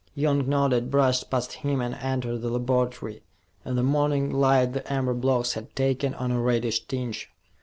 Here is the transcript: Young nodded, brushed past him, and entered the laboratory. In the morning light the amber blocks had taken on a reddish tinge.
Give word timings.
Young 0.15 0.49
nodded, 0.49 0.89
brushed 0.89 1.29
past 1.29 1.53
him, 1.61 1.79
and 1.79 1.93
entered 1.93 2.39
the 2.39 2.49
laboratory. 2.49 3.21
In 3.63 3.75
the 3.75 3.83
morning 3.83 4.31
light 4.31 4.73
the 4.73 4.91
amber 4.91 5.13
blocks 5.13 5.53
had 5.53 5.75
taken 5.75 6.15
on 6.15 6.31
a 6.31 6.41
reddish 6.41 6.79
tinge. 6.87 7.29